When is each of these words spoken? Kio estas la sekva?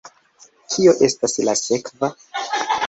Kio 0.75 0.95
estas 1.09 1.39
la 1.49 1.57
sekva? 1.63 2.13